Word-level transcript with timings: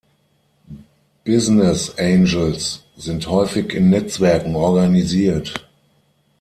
Business 1.23 1.93
Angels 1.99 2.83
sind 2.97 3.27
häufig 3.27 3.71
in 3.75 3.91
Netzwerken 3.91 4.55
organisiert. 4.55 5.69